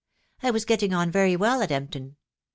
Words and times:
I 0.41 0.49
was 0.49 0.65
getting 0.65 0.95
on 0.95 1.11
very 1.11 1.35
well 1.35 1.61
at 1.61 1.69
Empton. 1.69 2.15